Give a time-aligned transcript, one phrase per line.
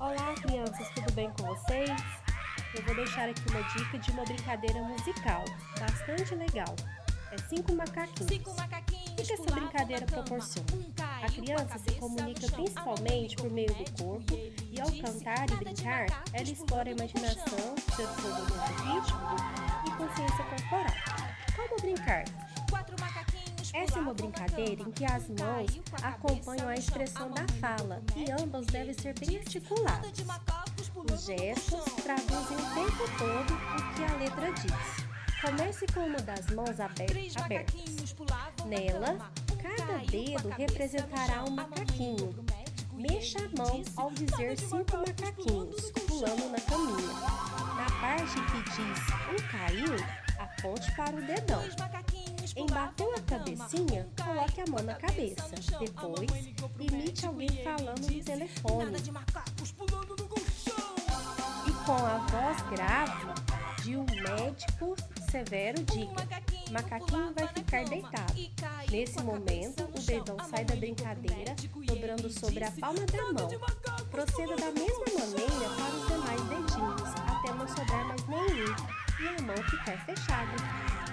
[0.00, 1.90] Olá, crianças, tudo bem com vocês?
[2.74, 5.44] Eu vou deixar aqui uma dica de uma brincadeira musical,
[5.78, 6.74] bastante legal.
[7.30, 8.32] É cinco macaquinhos.
[8.32, 10.66] Cinco macaquinhos O que essa brincadeira proporciona?
[10.72, 10.90] Um
[11.22, 12.50] A criança com se comunica chão.
[12.50, 14.34] principalmente por meio do corpo
[14.72, 19.20] e ao cantar e brincar, ela explora a imaginação, desenvolvimento ritmo
[19.86, 20.94] e consciência corporal.
[21.54, 22.24] Como brincar?
[22.70, 27.42] Quatro macaquinhos Essa é uma brincadeira em que as mãos a acompanham a expressão da
[27.42, 28.29] A fala e
[28.90, 30.00] devem ser bem disse, articuladas.
[30.00, 34.52] "Banda de macacos pulando Os gestos chão." traduzem o tempo todo o que a letra
[34.52, 35.10] diz.
[35.40, 37.34] Comece com uma das mãos abertas.
[38.66, 39.30] Nela,
[39.62, 42.34] cada dedo representará um macaquinho.
[42.92, 47.14] Mexa a mão ao dizer "Banda de cinco macaquinhos pulando na caminha.
[47.76, 49.96] Na parte que diz um caiu,
[50.60, 51.62] aponte para o dedão.
[52.54, 56.30] Embateu a cabecinha, coloque a mão na cabeça Depois,
[56.78, 58.96] imite alguém falando no telefone.
[61.66, 63.26] E com a voz grave
[63.82, 64.96] de um médico
[65.30, 66.26] severo, diga:
[66.70, 68.34] macaquinho vai ficar deitado.
[68.90, 71.54] Nesse momento, o dedão sai da brincadeira,
[71.86, 73.48] dobrando sobre a palma da "Nada mão.
[74.10, 77.19] Proceda da mesma colchão." maneira para os demais dedinhos,
[79.50, 81.09] mão ficar fechada.